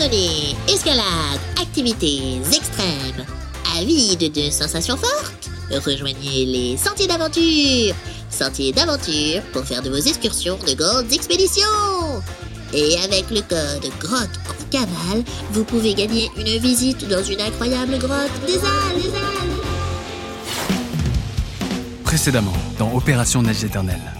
[0.00, 3.26] Escalade, activités extrêmes.
[3.76, 7.96] Avide de sensations fortes Rejoignez les sentiers d'aventure
[8.30, 12.22] Sentiers d'aventure pour faire de vos excursions de grandes expéditions
[12.72, 17.98] Et avec le code grotte en cavale, vous pouvez gagner une visite dans une incroyable
[17.98, 19.10] grotte des Halles, des.
[22.04, 24.12] Précédemment, dans Opération Neige éternelle.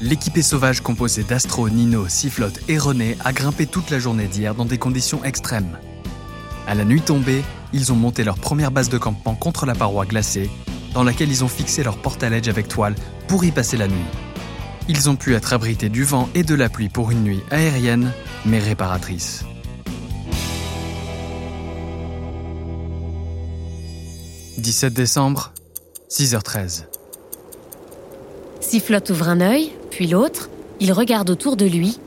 [0.00, 4.64] L'équipée sauvage composée d'Astro, Nino, Sifflotte et René a grimpé toute la journée d'hier dans
[4.64, 5.76] des conditions extrêmes.
[6.68, 10.06] À la nuit tombée, ils ont monté leur première base de campement contre la paroi
[10.06, 10.50] glacée,
[10.94, 12.94] dans laquelle ils ont fixé leur portaledge avec toile
[13.26, 13.96] pour y passer la nuit.
[14.88, 18.12] Ils ont pu être abrités du vent et de la pluie pour une nuit aérienne,
[18.46, 19.44] mais réparatrice.
[24.58, 25.52] «17 décembre,
[26.08, 26.84] 6h13.
[28.60, 30.48] Sifflotte ouvre un œil, puis l'autre.
[30.80, 31.98] Il regarde autour de lui.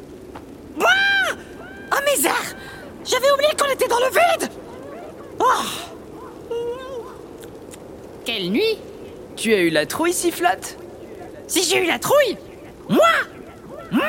[0.80, 2.56] Oh misère
[3.04, 4.50] J'avais oublié qu'on était dans le vide!
[5.40, 6.54] Oh!
[8.24, 8.78] Quelle nuit!
[9.36, 10.78] Tu as eu la trouille, Sifflotte
[11.48, 12.38] Si j'ai eu la trouille
[12.88, 13.08] Moi!
[13.92, 14.04] Moi!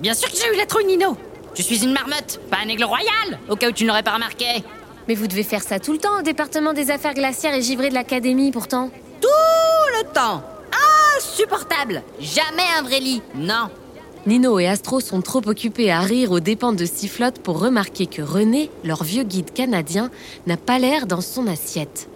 [0.00, 1.16] Bien sûr que j'ai eu la trouille, Nino!
[1.54, 4.62] Je suis une marmotte, pas un aigle royal, au cas où tu n'aurais pas remarqué.
[5.08, 7.88] Mais vous devez faire ça tout le temps au département des affaires glaciaires et givrées
[7.88, 8.90] de l'académie pourtant.
[9.20, 10.44] Tout le temps
[11.38, 13.70] Insupportable Jamais un vrai lit, non
[14.26, 18.22] Nino et Astro sont trop occupés à rire aux dépens de Sifflotte pour remarquer que
[18.22, 20.10] René, leur vieux guide canadien,
[20.48, 22.08] n'a pas l'air dans son assiette.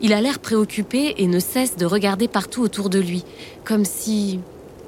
[0.00, 3.24] Il a l'air préoccupé et ne cesse de regarder partout autour de lui,
[3.66, 4.40] comme si.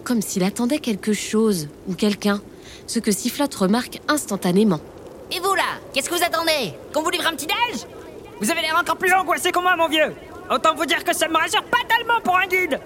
[0.03, 2.41] comme s'il attendait quelque chose ou quelqu'un,
[2.87, 4.81] ce que Sifflotte remarque instantanément.
[5.31, 6.73] Et vous là Qu'est-ce que vous attendez?
[6.94, 7.83] Qu'on vous livre un petit déj?
[8.41, 10.15] Vous avez l'air encore plus angoissé que moi, mon vieux
[10.50, 12.81] Autant vous dire que ça me rassure pas tellement pour un guide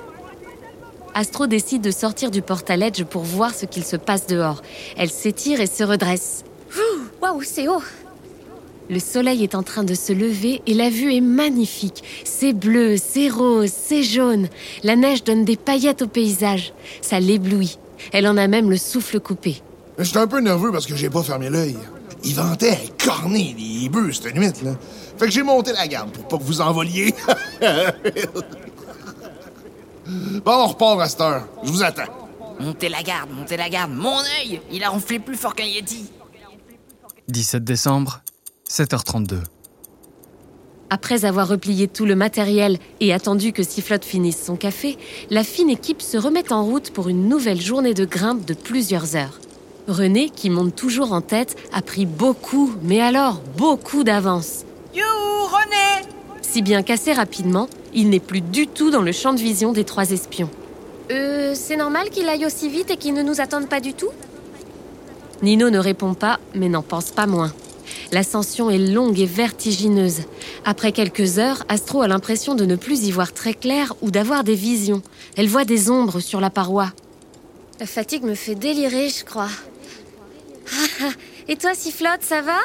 [1.18, 4.62] Astro décide de sortir du portaledge pour voir ce qu'il se passe dehors.
[4.96, 6.44] Elle s'étire et se redresse.
[7.20, 7.82] Waouh, c'est haut.
[8.88, 12.04] Le soleil est en train de se lever et la vue est magnifique.
[12.22, 14.46] C'est bleu, c'est rose, c'est jaune.
[14.84, 16.72] La neige donne des paillettes au paysage.
[17.02, 17.80] Ça l'éblouit.
[18.12, 19.60] Elle en a même le souffle coupé.
[19.98, 21.76] J'étais un peu nerveux parce que j'ai pas fermé l'œil.
[22.22, 24.76] Il ventait à corner les bœufs cette nuit, là.
[25.18, 27.12] Fait que j'ai monté la garde pour pas que vous envoliez.
[30.44, 31.46] bon, on repart à cette heure.
[31.62, 32.02] Je vous attends.
[32.60, 36.06] Montez la garde, montez la garde, mon œil Il a ronflé plus fort qu'un Yeti
[37.28, 38.22] 17 décembre,
[38.68, 39.36] 7h32.
[40.90, 44.96] Après avoir replié tout le matériel et attendu que Sifflotte finisse son café,
[45.28, 49.14] la fine équipe se remet en route pour une nouvelle journée de grimpe de plusieurs
[49.14, 49.38] heures.
[49.86, 54.64] René, qui monte toujours en tête, a pris beaucoup, mais alors beaucoup d'avance.
[54.94, 56.08] Youhou, René
[56.40, 59.84] Si bien qu'assez rapidement, il n'est plus du tout dans le champ de vision des
[59.84, 60.50] trois espions.
[61.10, 64.10] Euh, c'est normal qu'il aille aussi vite et qu'il ne nous attende pas du tout
[65.42, 67.52] Nino ne répond pas, mais n'en pense pas moins.
[68.12, 70.22] L'ascension est longue et vertigineuse.
[70.64, 74.44] Après quelques heures, Astro a l'impression de ne plus y voir très clair ou d'avoir
[74.44, 75.02] des visions.
[75.36, 76.92] Elle voit des ombres sur la paroi.
[77.80, 79.50] La fatigue me fait délirer, je crois.
[81.00, 81.10] Ah,
[81.46, 82.58] et toi, Sifflotte, ça va?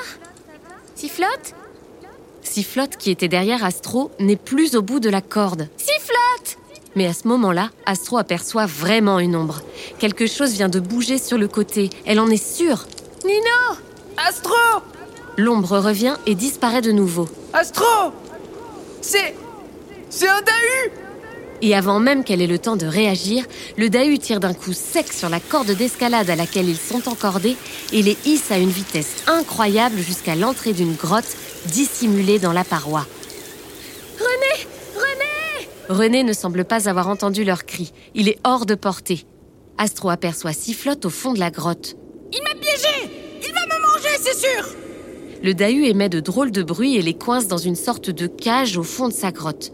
[0.96, 1.54] Sifflotte
[2.54, 5.70] Sifflotte, qui était derrière Astro, n'est plus au bout de la corde.
[5.76, 6.60] Sifflotte
[6.96, 9.64] Mais à ce moment-là, Astro aperçoit vraiment une ombre.
[9.98, 11.90] Quelque chose vient de bouger sur le côté.
[12.06, 12.86] Elle en est sûre.
[13.26, 13.80] Nino
[14.18, 14.54] Astro
[15.36, 17.28] L'ombre revient et disparaît de nouveau.
[17.54, 18.14] Astro
[19.02, 19.34] C'est...
[20.12, 20.92] C'est un Dahu
[21.64, 23.46] Et avant même qu'elle ait le temps de réagir,
[23.78, 27.58] le Dahu tire d'un coup sec sur la corde d'escalade à laquelle ils sont encordés
[27.92, 31.36] et les hisse à une vitesse incroyable jusqu'à l'entrée d'une grotte
[31.68, 33.06] dissimulée dans la paroi.
[34.20, 37.94] René René René ne semble pas avoir entendu leur cri.
[38.16, 39.26] Il est hors de portée.
[39.78, 41.96] Astro aperçoit Sifflotte au fond de la grotte.
[42.32, 43.12] Il m'a piégé
[43.42, 44.76] Il va me manger, c'est sûr
[45.44, 48.78] Le Dahu émet de drôles de bruits et les coince dans une sorte de cage
[48.78, 49.72] au fond de sa grotte.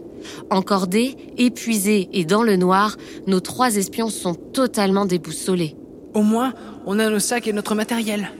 [0.50, 2.96] Encordés, épuisés et dans le noir,
[3.26, 5.76] nos trois espions sont totalement déboussolés.
[6.14, 6.52] Au moins,
[6.86, 8.30] on a nos sacs et notre matériel.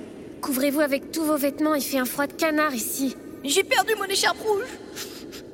[0.40, 3.14] Couvrez-vous avec tous vos vêtements, il fait un froid de canard ici.
[3.42, 4.68] J'ai perdu mon écharpe rouge.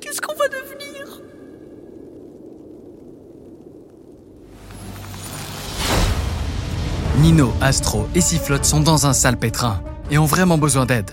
[0.01, 1.21] Qu'est-ce qu'on va devenir?
[7.19, 9.81] Nino, Astro et Sifflotte sont dans un sale pétrin
[10.11, 11.11] et ont vraiment besoin d'aide.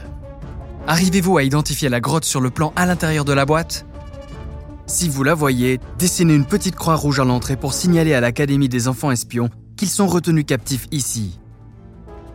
[0.86, 3.86] Arrivez-vous à identifier la grotte sur le plan à l'intérieur de la boîte?
[4.86, 8.68] Si vous la voyez, dessinez une petite croix rouge à l'entrée pour signaler à l'Académie
[8.68, 11.38] des enfants espions qu'ils sont retenus captifs ici.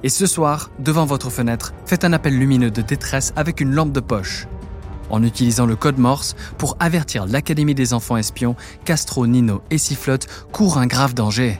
[0.03, 3.91] Et ce soir, devant votre fenêtre, faites un appel lumineux de détresse avec une lampe
[3.91, 4.47] de poche.
[5.09, 8.55] En utilisant le code Morse pour avertir l'Académie des enfants espions
[8.85, 11.59] qu'Astro, Nino et Sifflotte courent un grave danger.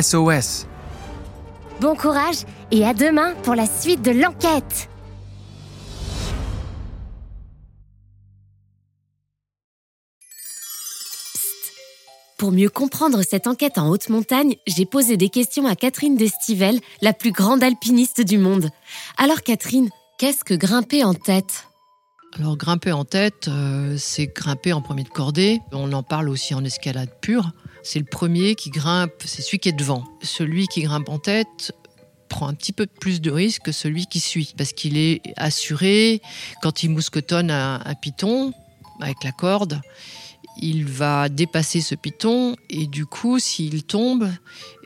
[0.00, 0.66] SOS
[1.80, 4.88] Bon courage et à demain pour la suite de l'enquête
[12.42, 16.80] Pour mieux comprendre cette enquête en haute montagne, j'ai posé des questions à Catherine Destivelle,
[17.00, 18.68] la plus grande alpiniste du monde.
[19.16, 21.68] Alors Catherine, qu'est-ce que grimper en tête?
[22.32, 25.60] Alors grimper en tête, euh, c'est grimper en premier de cordée.
[25.70, 27.52] On en parle aussi en escalade pure.
[27.84, 30.02] C'est le premier qui grimpe, c'est celui qui est devant.
[30.20, 31.72] Celui qui grimpe en tête
[32.28, 36.20] prend un petit peu plus de risque que celui qui suit, parce qu'il est assuré
[36.60, 38.52] quand il mousquetonne un piton
[39.00, 39.80] avec la corde
[40.60, 44.28] il va dépasser ce piton et du coup, s'il tombe,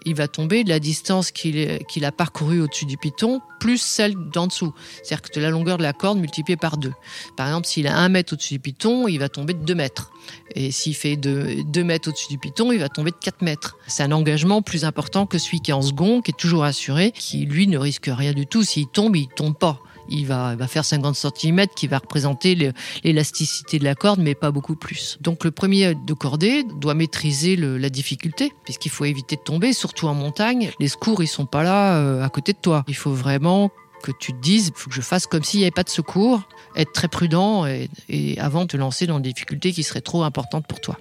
[0.04, 4.46] il va tomber de la distance qu'il a parcourue au-dessus du piton plus celle d'en
[4.46, 4.72] dessous.
[5.02, 6.92] C'est-à-dire que la longueur de la corde multipliée par deux.
[7.36, 10.12] Par exemple, s'il a un mètre au-dessus du piton, il va tomber de 2 mètres.
[10.54, 13.76] Et s'il fait 2 mètres au-dessus du piton, il va tomber de 4 mètres.
[13.88, 17.10] C'est un engagement plus important que celui qui est en second, qui est toujours assuré,
[17.10, 18.62] qui lui ne risque rien du tout.
[18.62, 22.72] S'il tombe, il tombe pas il va, faire 50 cm qui va représenter
[23.04, 25.18] l'élasticité de la corde, mais pas beaucoup plus.
[25.20, 30.06] Donc le premier de cordée doit maîtriser la difficulté, puisqu'il faut éviter de tomber, surtout
[30.08, 30.70] en montagne.
[30.80, 32.84] Les secours, ils sont pas là euh, à côté de toi.
[32.88, 33.70] Il faut vraiment
[34.02, 35.88] que tu te dises, il faut que je fasse comme s'il n'y avait pas de
[35.88, 36.42] secours,
[36.76, 40.22] être très prudent et, et avant de te lancer dans des difficultés qui seraient trop
[40.22, 40.98] importantes pour toi.